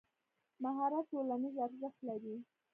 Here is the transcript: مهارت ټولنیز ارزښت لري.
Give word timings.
مهارت 0.63 1.03
ټولنیز 1.11 1.55
ارزښت 1.65 1.99
لري. 2.07 2.35